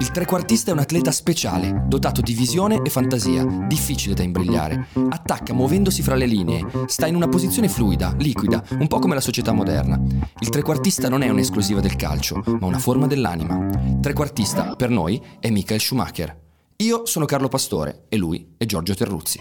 [0.00, 4.86] Il trequartista è un atleta speciale, dotato di visione e fantasia, difficile da imbrigliare.
[5.08, 9.20] Attacca muovendosi fra le linee, sta in una posizione fluida, liquida, un po' come la
[9.20, 10.00] società moderna.
[10.38, 13.68] Il trequartista non è un'esclusiva del calcio, ma una forma dell'anima.
[14.00, 16.36] Trequartista, per noi, è Michael Schumacher.
[16.76, 19.40] Io sono Carlo Pastore e lui è Giorgio Terruzzi.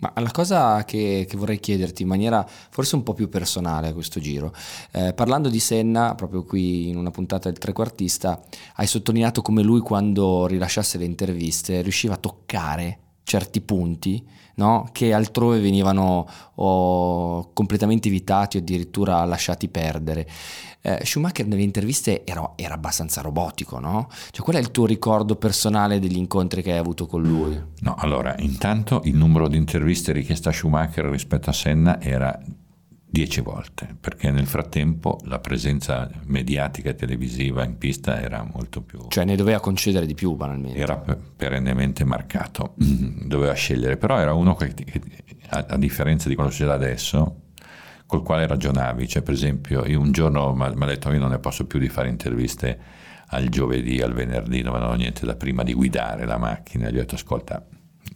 [0.00, 3.92] Ma la cosa che, che, vorrei chiederti in maniera forse un po' più personale a
[3.92, 4.52] questo giro,
[4.92, 8.40] eh, parlando di Senna, proprio qui in una puntata del trequartista,
[8.76, 14.88] hai sottolineato come lui quando rilasciasse le interviste riusciva a toccare certi punti no?
[14.90, 20.26] che altrove venivano oh, completamente evitati o addirittura lasciati perdere.
[20.80, 24.08] Eh, Schumacher nelle interviste era, era, abbastanza robotico, no?
[24.30, 27.60] Cioè, qual è il tuo ricordo personale degli incontri che hai avuto con lui?
[27.80, 32.40] No, allora, intanto il numero di interviste richieste a Schumacher rispetto a Senna era
[33.10, 39.06] dieci volte, perché nel frattempo la presenza mediatica e televisiva in pista era molto più...
[39.08, 40.78] Cioè ne doveva concedere di più banalmente.
[40.78, 44.74] Era perennemente marcato, doveva scegliere, però era uno che,
[45.48, 47.42] a, a differenza di quello che succede adesso,
[48.06, 51.38] col quale ragionavi, cioè per esempio io un giorno mi ha detto io non ne
[51.38, 52.78] posso più di fare interviste
[53.28, 57.00] al giovedì, al venerdì, non avevo niente da prima di guidare la macchina, gli ho
[57.00, 57.62] detto ascolta,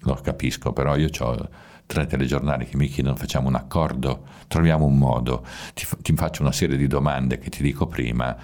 [0.04, 1.48] lo capisco, però io ho
[1.92, 6.52] tre telegiornali che mi chiedono facciamo un accordo, troviamo un modo, ti, ti faccio una
[6.52, 8.34] serie di domande che ti dico prima.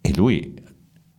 [0.00, 0.70] E lui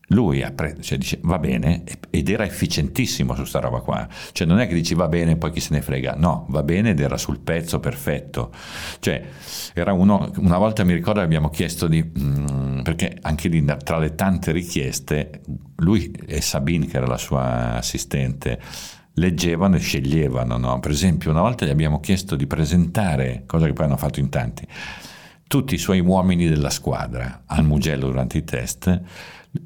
[0.07, 0.45] lui
[0.81, 4.07] cioè, dice va bene ed era efficientissimo su sta roba qua.
[4.31, 6.91] Cioè non è che dici va bene poi chi se ne frega no va bene
[6.91, 8.51] ed era sul pezzo perfetto.
[8.99, 9.23] Cioè
[9.73, 14.15] era uno una volta mi ricordo abbiamo chiesto di mm, perché anche lì tra le
[14.15, 15.41] tante richieste
[15.77, 18.59] lui e Sabine che era la sua assistente
[19.13, 20.57] leggevano e sceglievano.
[20.57, 20.79] No?
[20.79, 24.29] Per esempio, una volta gli abbiamo chiesto di presentare, cosa che poi hanno fatto in
[24.29, 24.67] tanti,
[25.47, 29.01] tutti i suoi uomini della squadra al Mugello durante i test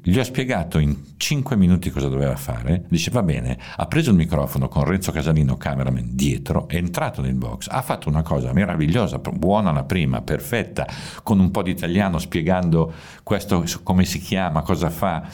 [0.02, 2.84] gli ho spiegato in 5 minuti cosa doveva fare.
[2.88, 7.34] Dice: Va bene, ha preso il microfono con Renzo Casalino, cameraman, dietro, è entrato nel
[7.34, 10.86] box, ha fatto una cosa meravigliosa, buona la prima, perfetta,
[11.22, 15.26] con un po' di italiano spiegando questo come si chiama, cosa fa.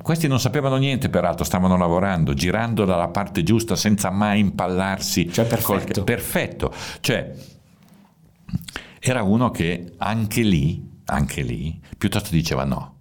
[0.00, 5.32] Questi non sapevano niente, peraltro, stavano lavorando, girando dalla parte giusta senza mai impallarsi.
[5.32, 5.92] Cioè, perfetto.
[5.92, 6.04] Col...
[6.04, 6.72] perfetto.
[7.00, 7.34] Cioè,
[9.00, 12.95] era uno che anche lì, anche lì, piuttosto diceva no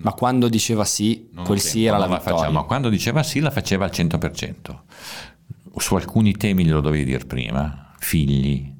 [0.00, 2.36] ma quando diceva sì, non quel sì era la vittoria.
[2.36, 2.64] Facciamo.
[2.66, 4.78] Quando diceva sì la faceva al 100%.
[5.76, 8.74] Su alcuni temi glielo dovevi dire prima, figli.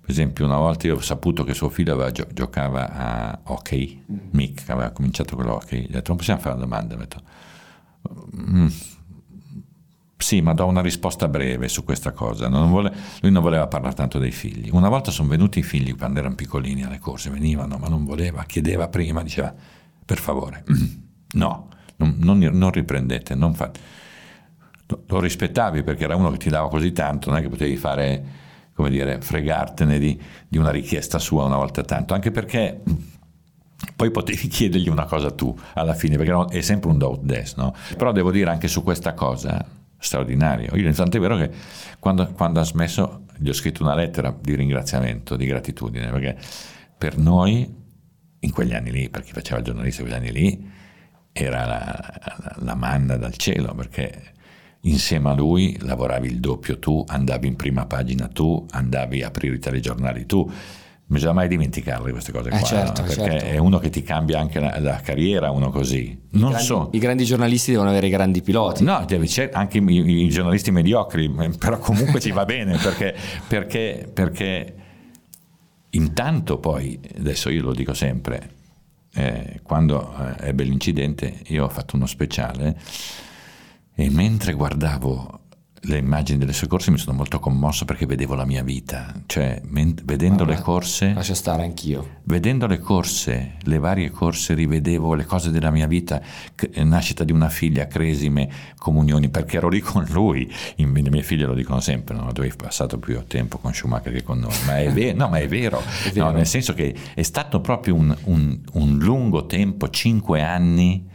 [0.00, 4.04] Per esempio una volta io ho saputo che suo figlio aveva gio- giocava a hockey,
[4.30, 7.22] Mick aveva cominciato con l'hockey, gli ho detto non possiamo fare una domanda, ho detto,
[8.36, 8.66] mm,
[10.16, 12.48] sì, ma do una risposta breve su questa cosa.
[12.48, 12.92] Non vole...
[13.20, 14.70] lui non voleva parlare tanto dei figli.
[14.72, 18.44] Una volta sono venuti i figli quando erano piccolini alle corse, venivano, ma non voleva,
[18.44, 19.54] chiedeva prima, diceva
[20.06, 20.64] per favore,
[21.34, 23.80] no, non, non, non riprendete, non fate.
[25.08, 28.24] Lo rispettavi perché era uno che ti dava così tanto, non è che potevi fare,
[28.72, 32.82] come dire, fregartene di, di una richiesta sua una volta tanto, anche perché
[33.96, 37.74] poi potevi chiedergli una cosa tu alla fine, perché è sempre un do des, no?
[37.96, 39.64] Però devo dire anche su questa cosa,
[39.98, 40.74] straordinario.
[40.76, 41.50] Io, tanto è vero che
[41.98, 46.38] quando, quando ha smesso gli ho scritto una lettera di ringraziamento, di gratitudine, perché
[46.96, 47.84] per noi
[48.46, 50.70] in quegli anni lì, per chi faceva il giornalista in quegli anni lì,
[51.32, 54.32] era la, la, manna dal cielo, perché
[54.82, 59.56] insieme a lui lavoravi il doppio tu, andavi in prima pagina tu, andavi a aprire
[59.56, 60.50] i telegiornali tu.
[61.08, 63.06] Non bisogna mai dimenticarle queste cose eh qua, certo, no?
[63.06, 63.44] perché certo.
[63.44, 66.18] è uno che ti cambia anche la, la carriera, uno così.
[66.30, 66.88] Non I, grandi, so.
[66.92, 68.82] I grandi giornalisti devono avere i grandi piloti.
[68.82, 73.14] No, c'è anche i, i giornalisti mediocri, però comunque ci va bene perché,
[73.46, 74.74] perché, perché
[75.96, 78.50] Intanto poi, adesso io lo dico sempre,
[79.14, 82.78] eh, quando eh, ebbe l'incidente io ho fatto uno speciale
[83.94, 85.40] e mentre guardavo
[85.88, 89.60] le immagini delle sue corse mi sono molto commosso perché vedevo la mia vita, cioè
[89.66, 92.18] men- vedendo Vabbè, le corse, Lascia stare anch'io.
[92.24, 96.20] vedendo le corse, le varie corse, rivedevo le cose della mia vita,
[96.54, 98.48] c- nascita di una figlia, cresime,
[98.78, 102.32] comunioni, perché ero lì con lui, In- le mie figlie lo dicono sempre, no?
[102.32, 105.38] tu hai passato più tempo con Schumacher che con noi, ma è, ve- no, ma
[105.38, 105.80] è vero,
[106.12, 106.26] vero.
[106.26, 111.06] No, nel senso che è stato proprio un, un- un lungo tempo, cinque anni,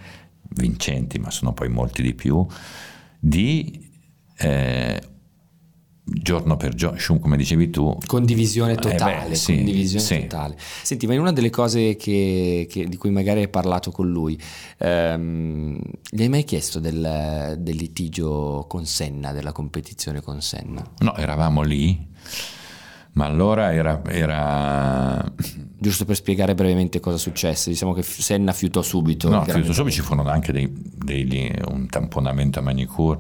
[0.54, 2.46] vincenti, ma sono poi molti di più,
[3.20, 3.90] di
[4.42, 5.02] eh,
[6.04, 10.20] giorno per giorno, come dicevi tu, Condivisione Eh beh, totale, sì, condivisione sì.
[10.22, 10.58] totale.
[10.58, 14.38] Senti, ma in una delle cose che- che- di cui magari hai parlato con lui,
[14.80, 15.80] ehm,
[16.10, 20.84] gli hai mai chiesto del, del litigio con Senna, della competizione con Senna?
[21.00, 22.08] no, eravamo lì,
[23.14, 25.34] ma allora era, era
[25.78, 29.30] Giusto per spiegare brevemente cosa successe, diciamo che Senna fiutò subito.
[29.30, 33.18] No, subito, subito ci furono anche dei, dei- un tamponamento a Manicure.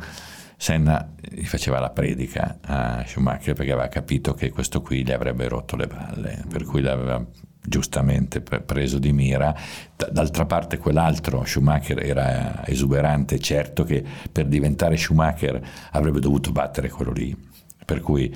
[0.61, 5.47] Senna gli faceva la predica a Schumacher perché aveva capito che questo qui gli avrebbe
[5.47, 7.25] rotto le palle, per cui l'aveva
[7.59, 9.55] giustamente pre- preso di mira.
[9.95, 15.59] D'altra parte quell'altro Schumacher era esuberante, certo che per diventare Schumacher
[15.93, 17.35] avrebbe dovuto battere quello lì.
[17.83, 18.31] Per cui,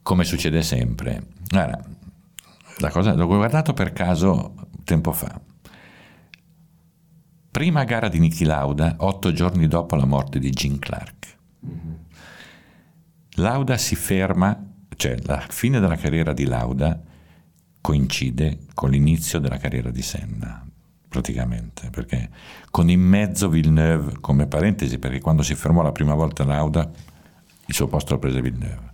[0.00, 1.78] come succede sempre, guarda,
[2.78, 5.38] la cosa l'ho guardato per caso tempo fa.
[7.50, 11.35] Prima gara di Niki Lauda, otto giorni dopo la morte di Gene Clark.
[13.36, 14.58] Lauda si ferma,
[14.96, 17.00] cioè la fine della carriera di Lauda
[17.80, 20.66] coincide con l'inizio della carriera di Senna,
[21.08, 22.30] praticamente, perché
[22.70, 26.90] con in mezzo Villeneuve, come parentesi, perché quando si fermò la prima volta Lauda,
[27.66, 28.92] il suo posto lo prese Villeneuve.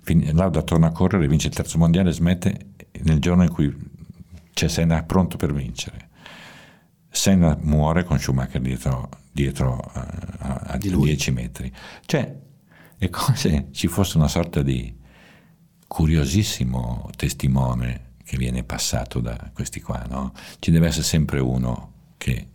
[0.00, 2.66] Fin- Lauda torna a correre, vince il terzo mondiale, smette
[3.02, 3.74] nel giorno in cui
[4.52, 6.10] c'è Senna pronto per vincere.
[7.14, 10.00] Senna muore con Schumacher dietro, dietro eh,
[10.38, 11.08] a, a Di lui.
[11.08, 11.72] 10 metri.
[12.06, 12.34] Cioè,
[12.96, 14.98] è come se ci fosse una sorta di
[15.86, 20.32] curiosissimo testimone che viene passato da questi qua, no?
[20.58, 22.46] Ci deve essere sempre uno che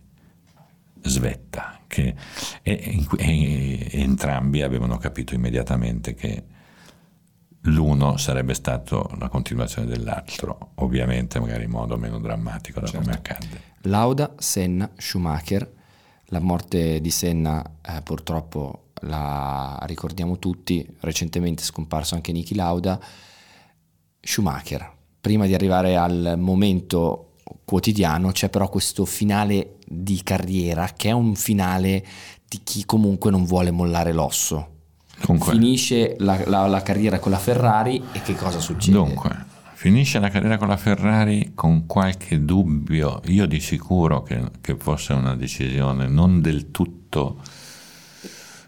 [1.02, 2.14] svetta, che,
[2.62, 6.44] e, e- e- entrambi avevano capito immediatamente che
[7.62, 13.76] l'uno sarebbe stato la continuazione dell'altro, ovviamente magari in modo meno drammatico da come accadde.
[13.82, 15.72] Lauda, Senna, Schumacher.
[16.30, 23.00] La morte di Senna eh, purtroppo la ricordiamo tutti, recentemente è scomparso anche Niki Lauda.
[24.20, 24.90] Schumacher,
[25.20, 27.32] prima di arrivare al momento
[27.64, 32.04] quotidiano c'è però questo finale di carriera che è un finale
[32.46, 34.76] di chi comunque non vuole mollare l'osso.
[35.24, 38.96] Dunque, Finisce la, la- la carriera con la Ferrari e che cosa succede?
[38.96, 39.46] dunque,
[39.78, 45.12] finisce la carriera con la Ferrari con qualche dubbio, io di sicuro che, che fosse
[45.12, 47.40] una decisione non del tutto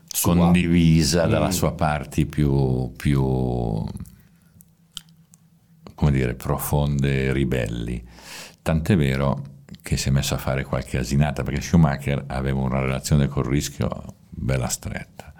[0.06, 0.36] Sua.
[0.36, 1.50] condivisa dalla Mm.
[1.50, 3.20] sua parte più, più
[5.96, 8.00] come dire, profonde e ribelli.
[8.62, 9.44] Tant'è vero
[9.82, 14.14] che si è messo a fare qualche asinata perché Schumacher aveva una relazione col rischio
[14.28, 15.34] bella stretta.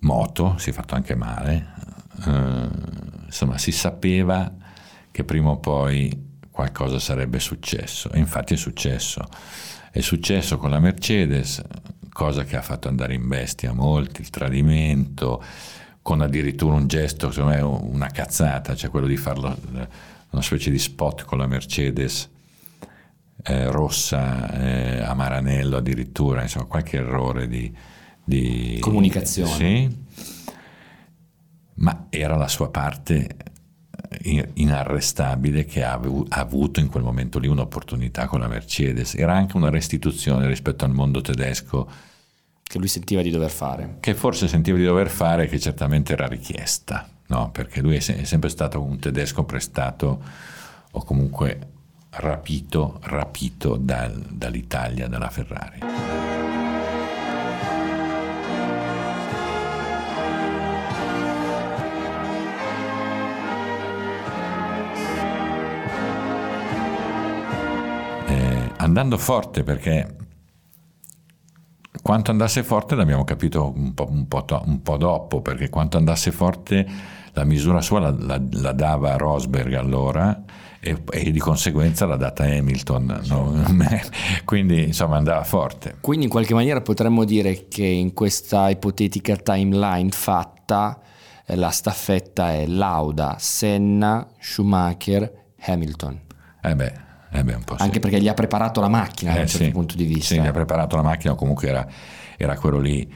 [0.00, 1.74] Moto, si è fatto anche male,
[2.26, 2.68] eh,
[3.28, 4.52] insomma si sapeva
[5.10, 9.24] che prima o poi qualcosa sarebbe successo e infatti è successo.
[9.90, 11.62] È successo con la Mercedes,
[12.12, 15.42] cosa che ha fatto andare in bestia molti, il tradimento,
[16.02, 19.56] con addirittura un gesto, secondo me una cazzata, cioè quello di farlo
[20.30, 22.28] una specie di spot con la Mercedes
[23.42, 27.72] eh, rossa eh, a Maranello addirittura, insomma qualche errore di,
[28.24, 29.54] di Comunicazione.
[29.54, 29.96] Sì,
[31.78, 33.36] ma era la sua parte
[34.22, 39.14] in- inarrestabile che ha avu- ha avuto in quel momento lì un'opportunità con la Mercedes.
[39.14, 41.88] Era anche una restituzione rispetto al mondo tedesco
[42.62, 43.96] Che lui sentiva di dover fare.
[44.00, 47.50] che forse sentiva di dover fare, che certamente era richiesta, no?
[47.50, 50.22] perché lui è sempre stato un tedesco prestato
[50.90, 51.58] o comunque
[52.10, 56.37] rapito, rapito dal- dall'Italia, dalla Ferrari.
[68.88, 70.16] Andando forte perché
[72.02, 75.96] quanto andasse forte l'abbiamo capito un po', un po' to- un po' dopo, perché quanto
[75.96, 76.86] andasse forte
[77.32, 80.42] la misura sua la, la- la dava Rosberg allora
[80.80, 83.20] e, e di conseguenza l'ha data Hamilton.
[83.26, 83.64] no?
[84.44, 85.96] Quindi insomma andava forte.
[86.00, 91.00] Quindi in qualche maniera potremmo dire che in questa ipotetica timeline fatta
[91.44, 95.30] eh, la staffetta è Lauda, Senna, Schumacher,
[95.60, 96.20] Hamilton.
[96.62, 96.92] Eh beh,
[97.30, 97.82] eh beh, po' sì.
[97.82, 99.70] Anche perché gli ha preparato la macchina da Eh un certo sì.
[99.70, 100.34] punto di vista.
[100.34, 101.86] Sì, gli ha preparato la macchina, comunque era,
[102.36, 103.10] era quello lì.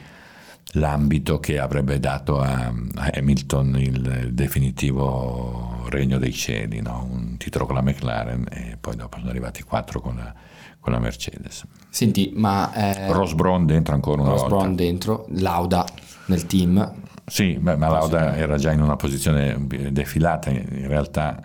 [0.73, 7.07] l'ambito che avrebbe dato a, a Hamilton il definitivo regno dei cieli, no?
[7.09, 10.33] un titolo con la McLaren e poi dopo sono arrivati quattro con la,
[10.79, 11.65] con la Mercedes.
[11.89, 12.73] Senti, ma...
[12.73, 14.55] Eh, Ross Brown dentro ancora una Ross volta.
[14.55, 15.85] Brown dentro, Lauda
[16.27, 16.93] nel team.
[17.25, 19.55] Sì, beh, ma Lauda era già in una posizione
[19.91, 21.39] defilata, in realtà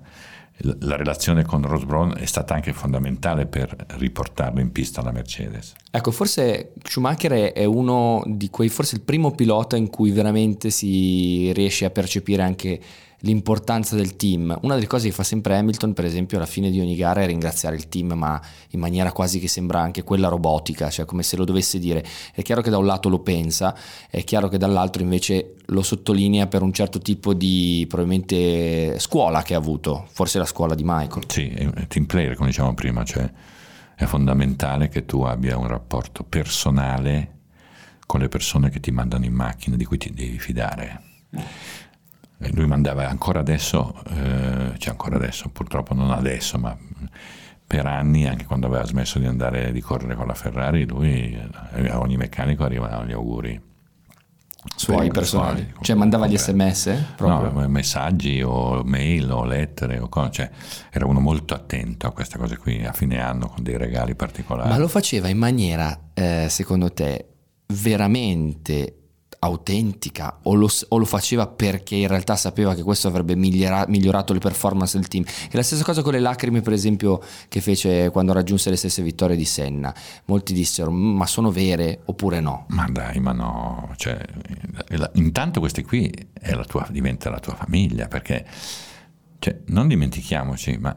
[0.60, 5.74] la relazione con Ross Brown è stata anche fondamentale per riportarlo in pista alla Mercedes.
[5.90, 11.52] Ecco, forse Schumacher è uno di quei, forse il primo pilota in cui veramente si
[11.52, 12.80] riesce a percepire anche
[13.20, 14.56] l'importanza del team.
[14.62, 17.26] Una delle cose che fa sempre Hamilton, per esempio, alla fine di ogni gara è
[17.26, 21.36] ringraziare il team, ma in maniera quasi che sembra anche quella robotica, cioè come se
[21.36, 22.04] lo dovesse dire.
[22.32, 23.76] È chiaro che da un lato lo pensa,
[24.08, 29.54] è chiaro che dall'altro invece lo sottolinea per un certo tipo di probabilmente scuola che
[29.54, 31.24] ha avuto, forse la scuola di Michael.
[31.26, 33.30] Sì, è team player, come dicevamo prima, cioè
[33.94, 37.32] è fondamentale che tu abbia un rapporto personale
[38.06, 41.02] con le persone che ti mandano in macchina, di cui ti devi fidare
[42.52, 46.76] lui mandava ancora adesso, eh, cioè ancora adesso, purtroppo non adesso, ma
[47.66, 51.38] per anni, anche quando aveva smesso di andare di correre con la Ferrari, lui
[51.74, 53.66] eh, a ogni meccanico arrivavano gli auguri
[54.74, 57.14] suoi personali, suoi, cioè mandava gli sms?
[57.16, 57.60] Proprio.
[57.60, 60.50] No, messaggi o mail o lettere o cose, cioè
[60.90, 64.68] era uno molto attento a queste cose qui a fine anno con dei regali particolari.
[64.68, 67.26] Ma lo faceva in maniera, eh, secondo te,
[67.66, 68.97] veramente
[69.40, 74.32] autentica o lo, o lo, faceva perché in realtà sapeva che questo avrebbe migliora, migliorato
[74.32, 75.24] le performance del team.
[75.24, 79.02] È la stessa cosa con le lacrime, per esempio, che fece quando raggiunse le stesse
[79.02, 79.94] vittorie di Senna.
[80.26, 82.66] Molti dissero: Ma sono vere oppure no?
[82.68, 83.92] Ma dai, ma no.
[83.96, 84.18] Cioè,
[85.14, 88.44] intanto queste qui la tua, diventa la tua famiglia perché
[89.38, 90.96] cioè, non dimentichiamoci, ma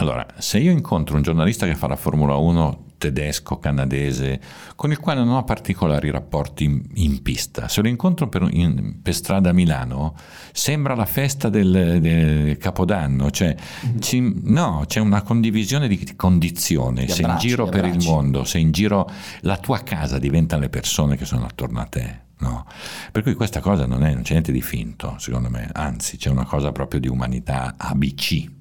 [0.00, 4.40] allora, se io incontro un giornalista che fa la Formula 1 tedesco, canadese,
[4.74, 7.68] con il quale non ho particolari rapporti in, in pista.
[7.68, 10.14] Se lo incontro per, in, per, strada a Milano,
[10.52, 13.54] sembra la festa del, del Capodanno, cioè,
[13.86, 13.98] mm-hmm.
[14.00, 18.72] ci, no, c'è una condivisione di condizione, sei in giro per il mondo, sei in
[18.72, 19.08] giro,
[19.40, 22.26] la tua casa diventa le persone che sono attorno a te.
[22.40, 22.66] No.
[23.10, 26.30] Per cui questa cosa non, è, non c'è niente di finto, secondo me, anzi c'è
[26.30, 28.57] una cosa proprio di umanità ABC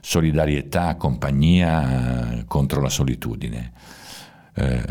[0.00, 3.72] solidarietà, compagnia contro la solitudine.
[4.54, 4.82] Eh,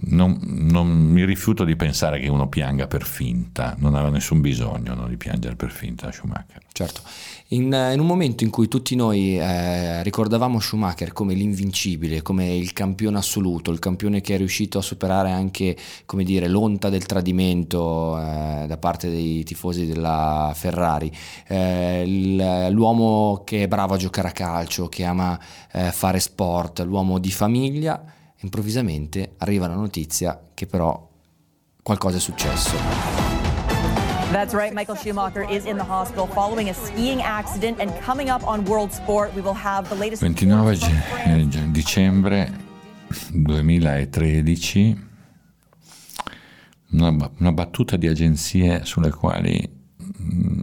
[0.00, 4.94] non, non, mi rifiuto di pensare che uno pianga per finta, non aveva nessun bisogno
[4.94, 6.62] no, di piangere per finta Schumacher.
[6.72, 7.00] Certo,
[7.48, 12.72] in, in un momento in cui tutti noi eh, ricordavamo Schumacher come l'invincibile, come il
[12.72, 15.76] campione assoluto, il campione che è riuscito a superare anche
[16.22, 21.10] dire, l'onta del tradimento eh, da parte dei tifosi della Ferrari,
[21.46, 22.04] eh,
[22.70, 25.38] l'uomo che è bravo a giocare a calcio, che ama
[25.72, 31.08] eh, fare sport, l'uomo di famiglia, improvvisamente arriva la notizia che però
[31.82, 32.76] qualcosa è successo.
[34.30, 34.74] That's right.
[34.74, 38.92] Michael Schumacher is in the hospital following a skiing accident and coming up on World
[38.92, 40.76] Sport we will have the latest 29
[41.24, 42.52] eh, dicembre
[43.32, 45.06] 2013
[46.90, 49.66] una, una, battuta di agenzie sulle quali
[50.22, 50.60] mm,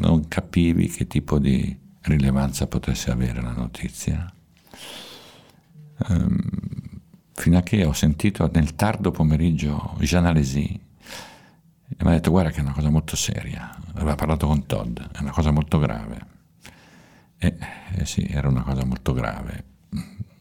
[0.00, 4.32] non capivi che tipo di rilevanza potesse avere la notizia.
[6.08, 6.38] Um,
[7.38, 10.64] fino a che ho sentito nel tardo pomeriggio Jean Alesi
[11.90, 14.98] e mi ha detto guarda che è una cosa molto seria, aveva parlato con Todd,
[14.98, 16.36] è una cosa molto grave.
[17.38, 17.56] E
[17.94, 19.64] eh sì, era una cosa molto grave.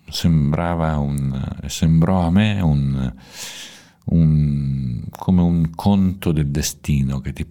[0.09, 3.13] Sembrava un, sembrò a me un,
[4.05, 7.45] un, come un conto del destino che ti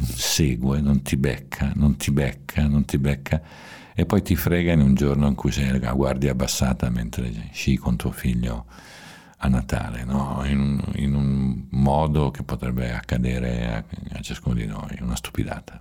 [0.00, 3.42] segue, non ti becca, non ti becca, non ti becca
[3.94, 7.76] e poi ti frega in un giorno in cui sei a guardia abbassata mentre sci
[7.76, 8.66] con tuo figlio
[9.38, 10.42] a Natale, no?
[10.46, 13.84] in, in, un modo che potrebbe accadere a,
[14.16, 15.80] a ciascuno di noi, una stupidata.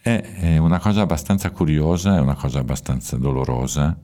[0.00, 3.96] È, è una cosa abbastanza curiosa, è una cosa abbastanza dolorosa,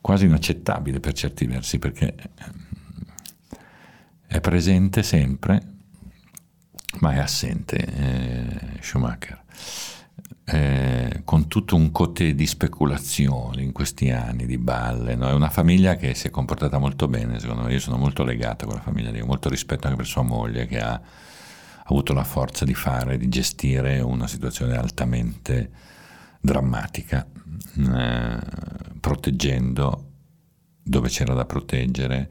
[0.00, 2.14] quasi inaccettabile per certi versi, perché
[4.26, 5.60] è presente sempre,
[7.00, 9.42] ma è assente eh, Schumacher
[10.52, 15.14] eh, con tutto un cote di speculazioni in questi anni, di balle.
[15.14, 15.28] No?
[15.28, 17.72] È una famiglia che si è comportata molto bene, secondo me.
[17.72, 20.80] Io sono molto legato a quella famiglia lì, molto rispetto anche per sua moglie che
[20.80, 21.00] ha,
[21.90, 25.70] avuto la forza di fare, di gestire una situazione altamente
[26.40, 27.26] drammatica,
[27.76, 28.38] eh,
[29.00, 30.04] proteggendo
[30.82, 32.30] dove c'era da proteggere,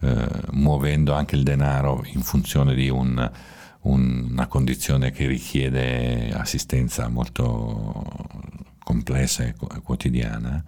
[0.00, 3.30] eh, muovendo anche il denaro in funzione di un
[3.84, 8.02] una condizione che richiede assistenza molto
[8.82, 10.62] complessa e quotidiana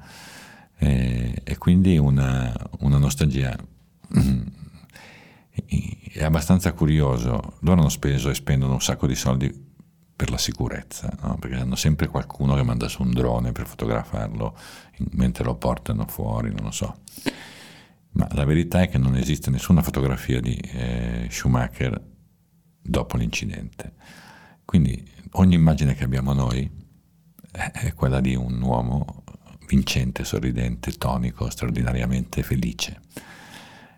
[0.78, 3.56] e, e quindi una, una nostalgia
[6.12, 9.64] è abbastanza curioso, loro hanno speso e spendono un sacco di soldi
[10.16, 11.36] per la sicurezza, no?
[11.38, 14.56] perché hanno sempre qualcuno che manda su un drone per fotografarlo
[15.12, 17.00] mentre lo portano fuori, non lo so.
[18.12, 22.14] Ma la verità è che non esiste nessuna fotografia di eh, Schumacher
[22.86, 23.92] dopo l'incidente.
[24.64, 26.68] Quindi ogni immagine che abbiamo noi
[27.50, 29.24] è quella di un uomo
[29.66, 33.00] vincente, sorridente, tonico, straordinariamente felice.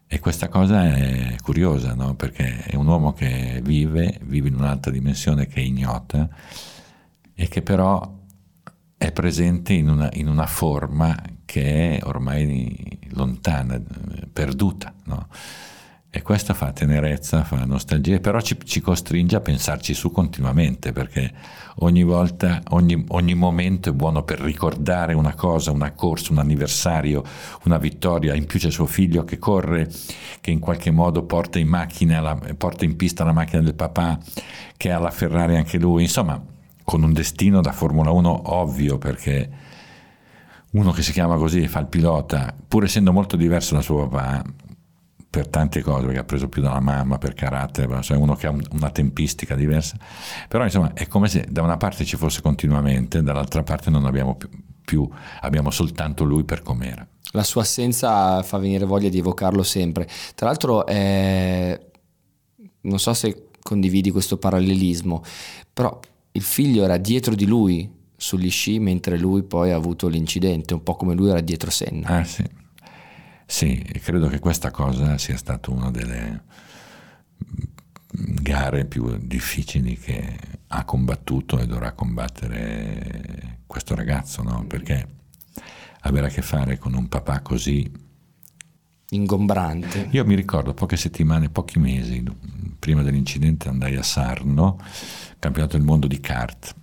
[0.06, 2.14] E questa cosa è curiosa, no?
[2.14, 6.28] perché è un uomo che vive, vive in un'altra dimensione che è ignota
[7.34, 8.16] e che però
[8.96, 11.14] è presente in una, in una forma
[11.44, 13.80] che è ormai lontana,
[14.32, 14.94] perduta.
[15.04, 15.28] No?
[16.18, 21.32] E questo fa tenerezza, fa nostalgia, però ci, ci, costringe a pensarci su continuamente, perché
[21.76, 27.22] ogni volta, ogni, ogni, momento è buono per ricordare una cosa, una corsa, un anniversario,
[27.66, 28.34] una vittoria.
[28.34, 29.88] In più c'è suo figlio che corre,
[30.40, 34.18] che in qualche modo porta in, macchina la, porta in pista la macchina del papà,
[34.76, 36.02] che ha la Ferrari anche lui.
[36.02, 36.42] Insomma,
[36.82, 39.50] con un destino da Formula 1 ovvio, perché
[40.72, 44.66] uno che si chiama così fa il pilota, pur essendo molto diverso da suo papà,
[45.30, 48.50] per tante cose, perché ha preso più dalla mamma, per carattere, cioè uno che ha
[48.50, 49.96] un, una tempistica diversa,
[50.48, 54.36] però insomma è come se da una parte ci fosse continuamente, dall'altra parte non abbiamo
[54.36, 54.48] più,
[54.84, 55.08] più
[55.40, 57.06] abbiamo soltanto lui per com'era.
[57.32, 60.08] La sua assenza fa venire voglia di evocarlo sempre.
[60.34, 61.90] Tra l'altro, eh,
[62.80, 65.22] non so se condividi questo parallelismo,
[65.74, 66.00] però
[66.32, 70.82] il figlio era dietro di lui sugli sci mentre lui poi ha avuto l'incidente, un
[70.82, 72.08] po' come lui era dietro Senna.
[72.08, 72.42] Ah sì.
[73.50, 76.42] Sì, credo che questa cosa sia stata una delle
[78.12, 80.36] gare più difficili che
[80.66, 84.66] ha combattuto e dovrà combattere questo ragazzo, no?
[84.66, 85.08] Perché
[86.00, 87.90] avere a che fare con un papà così
[89.08, 90.08] ingombrante.
[90.10, 92.22] Io mi ricordo poche settimane, pochi mesi
[92.78, 94.78] prima dell'incidente andai a Sarno,
[95.38, 96.74] campionato del mondo di kart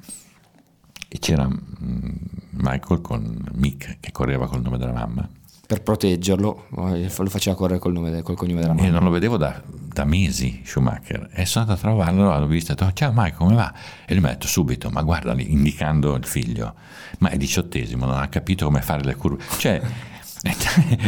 [1.07, 2.09] e c'era mm,
[2.53, 5.29] Michael con Mick che correva col nome della mamma
[5.67, 8.87] per proteggerlo, lo faceva correre col, nome, col cognome della mamma.
[8.87, 12.71] E non lo vedevo da, da, mesi Schumacher e sono andato a trovarlo, l'ho visto
[12.71, 13.73] e ho detto ciao Mike come va?
[14.05, 16.75] E lui mi ha detto subito ma guarda lì, indicando il figlio,
[17.19, 19.43] ma è diciottesimo, non ha capito come fare le curve.
[19.57, 19.81] Cioè,
[20.45, 20.51] mi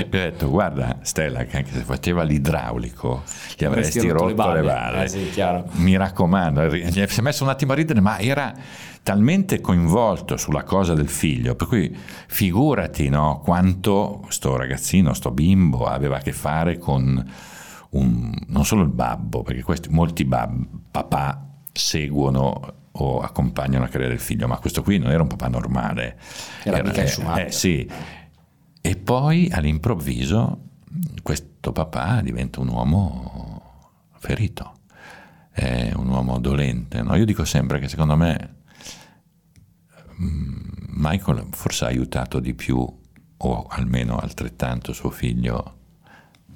[0.01, 3.23] ha detto guarda Stella che anche se faceva l'idraulico
[3.55, 5.31] gli avresti, rotto, rotto, le balle, eh sì,
[5.73, 8.53] mi raccomando, si è messo un attimo a ridere ma era
[9.07, 11.95] talmente coinvolto sulla cosa del figlio, per cui
[12.27, 17.25] figurati no, quanto sto ragazzino, sto bimbo aveva a che fare con
[17.91, 21.41] un, non solo il babbo, perché questi, molti bab, papà
[21.71, 26.19] seguono o accompagnano la carriera del figlio, ma questo qui non era un papà normale.
[26.63, 27.89] Era, era eh, eh, sì.
[28.81, 30.63] E poi all'improvviso
[31.23, 33.61] questo papà diventa un uomo
[34.17, 34.79] ferito,
[35.49, 37.01] è un uomo dolente.
[37.01, 37.15] No?
[37.15, 38.55] Io dico sempre che secondo me
[40.17, 42.85] Michael forse ha aiutato di più,
[43.37, 45.75] o almeno altrettanto, suo figlio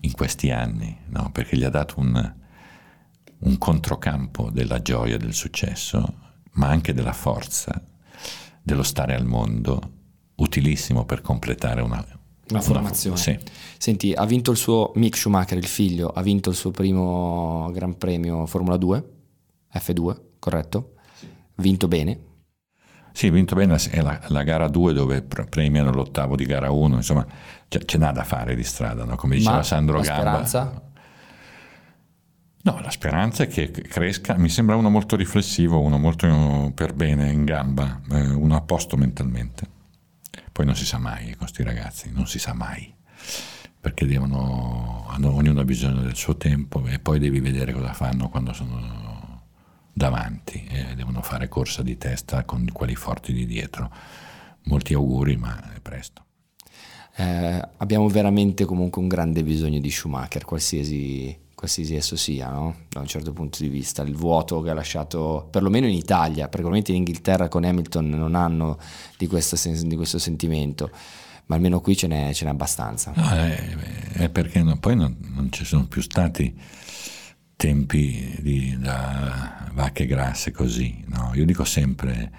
[0.02, 1.30] in questi anni, no?
[1.32, 2.34] perché gli ha dato un,
[3.40, 6.14] un controcampo della gioia del successo,
[6.54, 7.82] ma anche della forza,
[8.62, 10.00] dello stare al mondo,
[10.36, 12.04] utilissimo per completare una,
[12.50, 13.18] una formazione.
[13.18, 13.38] Sì.
[13.78, 17.96] Senti, ha vinto il suo Mick Schumacher, il figlio, ha vinto il suo primo Gran
[17.98, 19.10] Premio Formula 2,
[19.74, 20.94] F2, corretto?
[21.14, 21.28] Sì.
[21.58, 22.30] Vinto bene,
[23.12, 27.26] sì, vinto bene, è la, la gara 2 dove premiano l'ottavo di gara 1, insomma
[27.68, 29.16] c'è, c'è n'ha da fare di strada, no?
[29.16, 30.22] come diceva Ma Sandro la Gamba.
[30.22, 30.82] Speranza?
[32.64, 37.32] No, la speranza è che cresca, mi sembra uno molto riflessivo, uno molto per bene,
[37.32, 39.80] in gamba, eh, uno a posto mentalmente.
[40.52, 42.94] Poi non si sa mai con questi ragazzi, non si sa mai,
[43.80, 48.30] perché devono, hanno, ognuno ha bisogno del suo tempo e poi devi vedere cosa fanno
[48.30, 49.11] quando sono
[49.94, 53.92] davanti e devono fare corsa di testa con quelli forti di dietro.
[54.64, 56.26] Molti auguri, ma è presto.
[57.16, 62.76] Eh, abbiamo veramente comunque un grande bisogno di Schumacher, qualsiasi, qualsiasi esso sia, no?
[62.90, 64.02] da un certo punto di vista.
[64.04, 68.78] Il vuoto che ha lasciato, perlomeno in Italia, perché in Inghilterra con Hamilton non hanno
[69.18, 70.90] di, sen- di questo sentimento,
[71.48, 73.12] ma almeno qui ce n'è, ce n'è abbastanza.
[73.16, 73.76] No, è,
[74.14, 76.56] è, perché no, poi non, non ci sono più stati
[77.62, 81.04] tempi di, da vacche grasse così.
[81.06, 81.32] No?
[81.36, 82.32] Io dico sempre,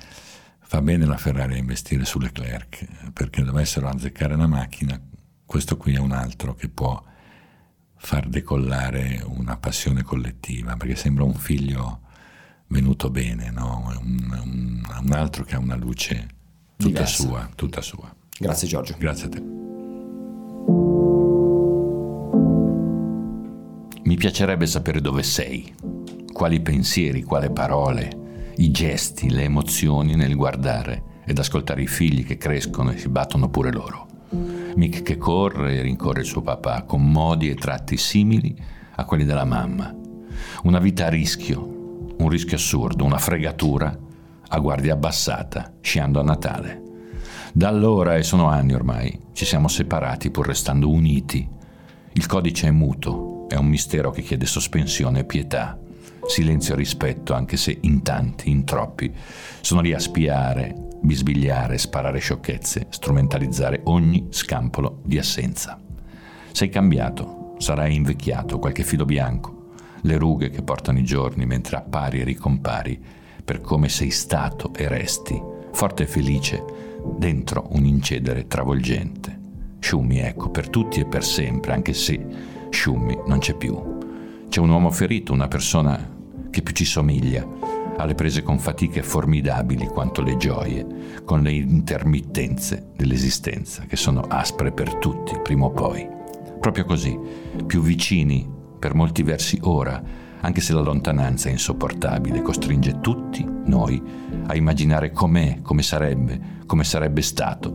[0.59, 5.01] fa bene la Ferrari a investire su Leclerc, perché dovessero azzeccare la macchina,
[5.47, 7.01] questo qui è un altro che può
[7.95, 12.01] far decollare una passione collettiva, perché sembra un figlio
[12.67, 13.95] venuto bene, no?
[14.01, 16.27] un, un, un, altro che ha una luce
[16.77, 17.23] tutta Diversa.
[17.23, 18.13] sua, tutta sua.
[18.41, 18.97] Grazie Giorgio.
[18.99, 19.72] Grazie a te.
[24.13, 25.75] Mi piacerebbe sapere dove sei,
[26.35, 32.37] quali pensieri, quali parole, i gesti, le emozioni nel guardare ed ascoltare i figli che
[32.37, 34.07] crescono e si battono pure loro.
[34.75, 38.55] Mick che corre e rincorre il suo papà con modi e tratti simili
[38.97, 39.97] a quelli della mamma.
[40.65, 43.99] Una vita a rischio, un rischio assurdo, una fregatura
[44.47, 46.83] a guardia abbassata, sciando a Natale.
[47.55, 51.49] Da allora, e sono anni ormai, ci siamo separati pur restando uniti.
[52.13, 55.79] Il codice è muto, è un mistero che chiede sospensione e pietà,
[56.27, 59.13] silenzio e rispetto, anche se in tanti, in troppi,
[59.61, 65.79] sono lì a spiare, bisbigliare, sparare sciocchezze, strumentalizzare ogni scampolo di assenza.
[66.51, 72.21] Sei cambiato, sarai invecchiato, qualche filo bianco, le rughe che portano i giorni mentre appari
[72.21, 72.99] e ricompari
[73.45, 75.39] per come sei stato e resti,
[75.73, 76.65] forte e felice,
[77.19, 79.41] dentro un incedere travolgente.
[79.79, 83.81] Shumi, ecco, per tutti e per sempre, anche se Shumi non c'è più.
[84.49, 86.11] C'è un uomo ferito, una persona
[86.51, 87.47] che più ci somiglia,
[87.97, 90.85] alle prese con fatiche formidabili quanto le gioie,
[91.25, 96.09] con le intermittenze dell'esistenza, che sono aspre per tutti, prima o poi.
[96.59, 97.17] Proprio così,
[97.67, 100.03] più vicini, per molti versi ora,
[100.41, 104.03] anche se la lontananza è insopportabile, costringe tutti noi
[104.47, 107.71] a immaginare com'è, come sarebbe, come sarebbe stato,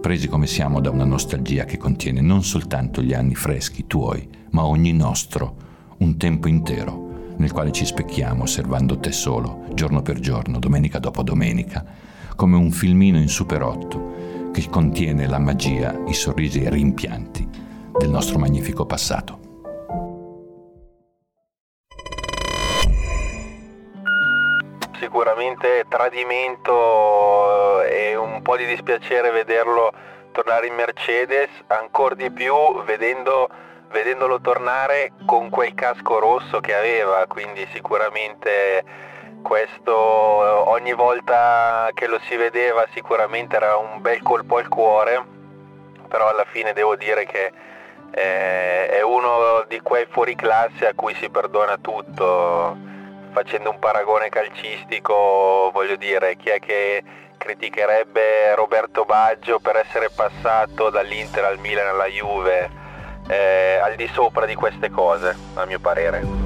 [0.00, 4.64] presi come siamo da una nostalgia che contiene non soltanto gli anni freschi tuoi, ma
[4.64, 5.56] ogni nostro,
[5.98, 11.22] un tempo intero nel quale ci specchiamo osservando te solo, giorno per giorno, domenica dopo
[11.22, 11.84] domenica,
[12.34, 17.46] come un filmino in Super 8 che contiene la magia, i sorrisi e i rimpianti
[17.98, 19.40] del nostro magnifico passato.
[24.98, 29.92] Sicuramente tradimento e un po' di dispiacere vederlo
[30.32, 32.54] tornare in Mercedes, ancora di più
[32.84, 33.48] vedendo
[33.90, 38.84] vedendolo tornare con quel casco rosso che aveva, quindi sicuramente
[39.42, 45.24] questo ogni volta che lo si vedeva sicuramente era un bel colpo al cuore,
[46.08, 47.52] però alla fine devo dire che
[48.10, 52.76] eh, è uno di quei fuoriclasse a cui si perdona tutto,
[53.32, 57.02] facendo un paragone calcistico, voglio dire, chi è che
[57.36, 62.84] criticherebbe Roberto Baggio per essere passato dall'Inter al Milan alla Juve?
[63.26, 66.45] Eh, al di sopra di queste cose, a mio parere.